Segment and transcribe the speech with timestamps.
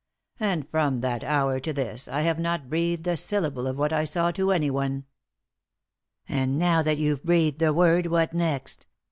[0.39, 4.07] And from that hour to this I have not breathed a syllable of what 1
[4.07, 5.05] saw to anyone."
[6.27, 8.87] "And now that you've breathed a word, what next